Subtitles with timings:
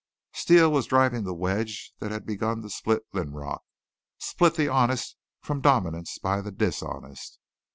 [0.33, 3.59] Steele was the driving wedge that had begun to split Linrock
[4.17, 7.37] split the honest from dominance by the dishonest.